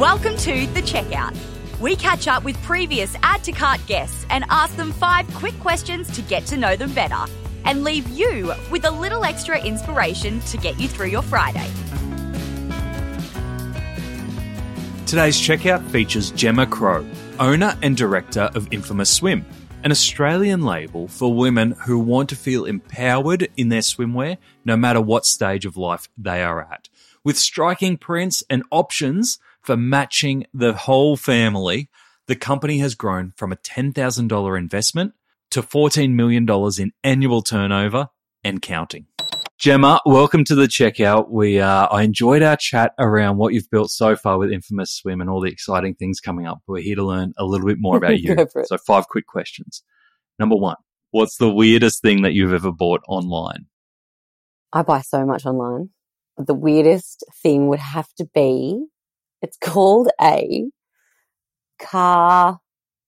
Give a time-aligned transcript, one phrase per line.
[0.00, 1.36] Welcome to The Checkout.
[1.78, 6.10] We catch up with previous Add to Cart guests and ask them five quick questions
[6.12, 7.30] to get to know them better
[7.66, 11.70] and leave you with a little extra inspiration to get you through your Friday.
[15.04, 17.06] Today's checkout features Gemma Crowe,
[17.38, 19.44] owner and director of Infamous Swim,
[19.84, 25.02] an Australian label for women who want to feel empowered in their swimwear no matter
[25.02, 26.88] what stage of life they are at.
[27.22, 31.90] With striking prints and options for matching the whole family,
[32.26, 35.14] the company has grown from a $10,000 investment
[35.50, 36.46] to $14 million
[36.78, 38.08] in annual turnover
[38.44, 39.06] and counting.
[39.58, 41.28] Gemma, welcome to the checkout.
[41.28, 45.20] We uh, I enjoyed our chat around what you've built so far with Infamous Swim
[45.20, 46.60] and all the exciting things coming up.
[46.66, 48.34] We're here to learn a little bit more about you.
[48.64, 49.82] so, five quick questions.
[50.38, 50.76] Number one,
[51.10, 53.66] what's the weirdest thing that you've ever bought online?
[54.72, 55.90] I buy so much online.
[56.38, 58.86] The weirdest thing would have to be
[59.42, 60.64] it's called a
[61.80, 62.60] car.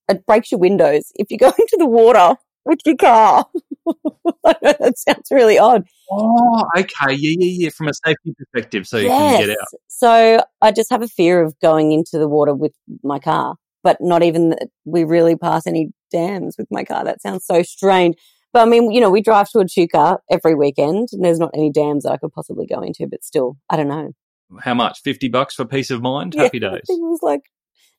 [0.09, 3.47] It breaks your windows if you go into the water with your car.
[4.45, 5.85] that sounds really odd.
[6.11, 6.89] Oh, okay.
[7.11, 7.69] Yeah, yeah, yeah.
[7.71, 9.39] From a safety perspective, so you Yes.
[9.39, 9.81] can get out.
[9.89, 13.99] So I just have a fear of going into the water with my car, but
[14.01, 17.05] not even that we really pass any dams with my car.
[17.05, 18.17] That sounds so strange.
[18.53, 21.71] But I mean, you know, we drive to Echuca every weekend and there's not any
[21.71, 24.13] dams that I could possibly go into, but still, I don't know.
[24.61, 25.01] How much?
[25.03, 26.35] 50 bucks for peace of mind?
[26.35, 26.83] Yeah, Happy I days.
[26.87, 27.43] think it was like,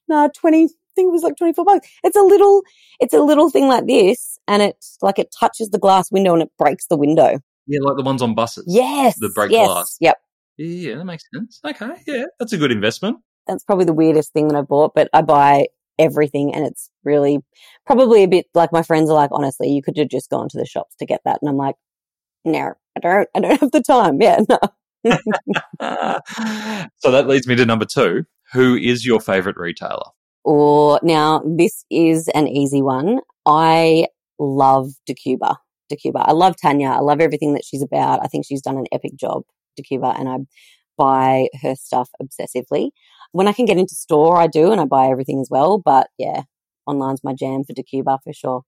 [0.07, 1.87] no, 20, I think it was like 24 bucks.
[2.03, 2.63] It's a little,
[2.99, 6.41] it's a little thing like this and it's like it touches the glass window and
[6.41, 7.39] it breaks the window.
[7.67, 8.65] Yeah, like the ones on buses.
[8.67, 9.17] Yes.
[9.19, 9.97] The break yes, glass.
[10.01, 10.17] Yep.
[10.57, 11.59] Yeah, yeah, that makes sense.
[11.65, 13.17] Okay, yeah, that's a good investment.
[13.47, 15.67] That's probably the weirdest thing that I bought, but I buy
[15.99, 17.39] everything and it's really
[17.85, 20.57] probably a bit like my friends are like, honestly, you could have just gone to
[20.57, 21.39] the shops to get that.
[21.41, 21.75] And I'm like,
[22.45, 24.21] no, I don't, I don't have the time.
[24.21, 24.59] Yeah, no.
[26.97, 28.25] so that leads me to number two.
[28.53, 30.11] Who is your favorite retailer?
[30.43, 33.19] Or now this is an easy one.
[33.45, 34.07] I
[34.39, 35.57] love Decjuba.
[35.91, 36.23] Decjuba.
[36.27, 36.89] I love Tanya.
[36.89, 38.21] I love everything that she's about.
[38.23, 39.43] I think she's done an epic job,
[39.79, 40.37] Decjuba, and I
[40.97, 42.89] buy her stuff obsessively.
[43.31, 45.79] When I can get into store, I do, and I buy everything as well.
[45.79, 46.43] But yeah,
[46.87, 48.61] online's my jam for Decjuba for sure.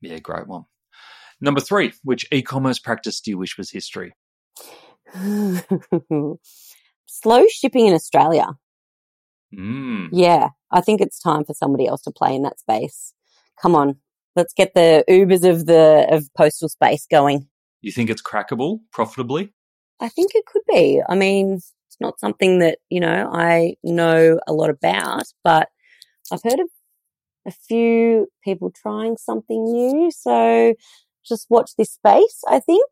[0.00, 0.64] Yeah, great one.
[1.40, 4.14] Number three, which e-commerce practice do you wish was history?
[7.06, 8.46] Slow shipping in Australia.
[9.54, 10.08] Mm.
[10.12, 13.12] Yeah, I think it's time for somebody else to play in that space.
[13.60, 13.96] Come on,
[14.36, 17.48] let's get the Ubers of the of postal space going.
[17.80, 19.52] You think it's crackable profitably?
[20.00, 21.02] I think it could be.
[21.08, 25.68] I mean, it's not something that you know I know a lot about, but
[26.30, 26.68] I've heard of
[27.46, 30.10] a few people trying something new.
[30.12, 30.74] So
[31.24, 32.42] just watch this space.
[32.48, 32.86] I think.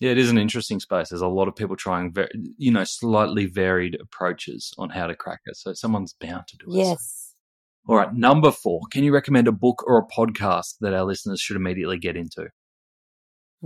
[0.00, 1.10] Yeah, it is an interesting space.
[1.10, 2.28] There's a lot of people trying, very,
[2.58, 5.56] you know, slightly varied approaches on how to crack it.
[5.56, 6.78] So someone's bound to do it.
[6.78, 7.34] Yes.
[7.86, 8.80] All right, number four.
[8.90, 12.48] Can you recommend a book or a podcast that our listeners should immediately get into?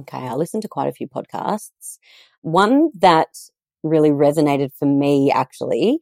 [0.01, 1.99] Okay, I listened to quite a few podcasts.
[2.43, 3.29] One that
[3.83, 5.99] really resonated for me actually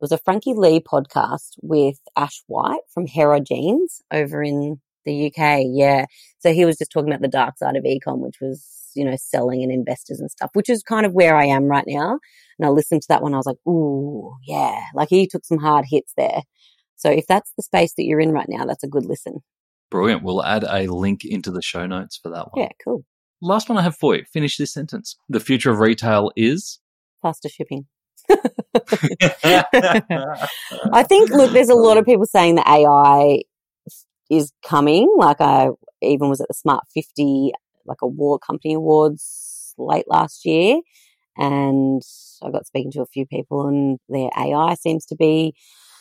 [0.00, 5.62] was a Frankie Lee podcast with Ash White from Hera Jeans over in the UK.
[5.66, 6.06] Yeah.
[6.38, 9.16] So he was just talking about the dark side of ecom, which was, you know,
[9.16, 12.18] selling and investors and stuff, which is kind of where I am right now.
[12.58, 13.34] And I listened to that one.
[13.34, 14.80] I was like, ooh, yeah.
[14.94, 16.42] Like he took some hard hits there.
[16.96, 19.42] So if that's the space that you're in right now, that's a good listen.
[19.90, 20.22] Brilliant.
[20.22, 22.64] We'll add a link into the show notes for that one.
[22.64, 23.04] Yeah, cool.
[23.40, 24.24] Last one I have for you.
[24.32, 25.16] Finish this sentence.
[25.28, 26.80] The future of retail is.
[27.20, 27.86] Faster shipping.
[30.92, 33.42] I think, look, there's a lot of people saying that AI
[34.30, 35.12] is coming.
[35.16, 35.68] Like I
[36.02, 37.52] even was at the Smart 50,
[37.86, 40.80] like award company awards late last year.
[41.36, 42.02] And
[42.42, 45.54] I got speaking to a few people and their AI seems to be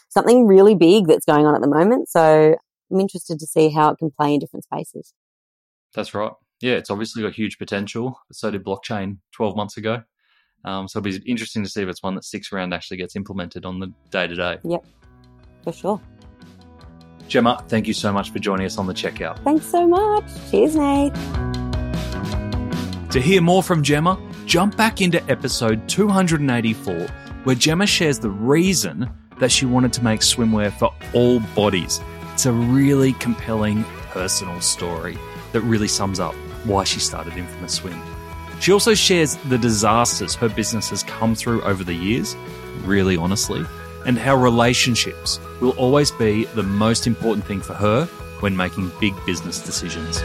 [0.09, 2.07] something really big that's going on at the moment.
[2.09, 2.55] So
[2.91, 5.13] I'm interested to see how it can play in different spaces.
[5.95, 6.31] That's right.
[6.61, 8.19] Yeah, it's obviously got huge potential.
[8.31, 10.03] So did blockchain 12 months ago.
[10.65, 13.15] Um, so it'll be interesting to see if it's one that sticks around actually gets
[13.15, 14.57] implemented on the day to day.
[14.63, 14.85] Yep,
[15.63, 16.01] for sure.
[17.33, 19.43] Gemma, thank you so much for joining us on the checkout.
[19.43, 20.23] Thanks so much.
[20.51, 21.15] Cheers, Nate.
[23.09, 27.07] To hear more from Gemma, jump back into episode 284,
[27.43, 29.09] where Gemma shares the reason
[29.39, 31.99] that she wanted to make swimwear for all bodies.
[32.33, 35.17] It's a really compelling personal story
[35.53, 37.99] that really sums up why she started Infamous Swim.
[38.59, 42.35] She also shares the disasters her business has come through over the years,
[42.83, 43.65] really honestly,
[44.05, 48.05] and how relationships will always be the most important thing for her
[48.39, 50.21] when making big business decisions.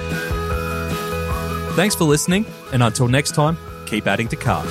[1.77, 4.67] Thanks for listening, and until next time, keep adding to cart.